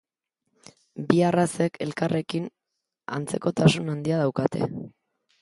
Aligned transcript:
Bi 1.11 1.19
arrazek 1.27 1.77
elkarrekin 1.87 2.49
antzekotasun 3.19 3.95
handia 3.95 4.19
daukate. 4.25 4.73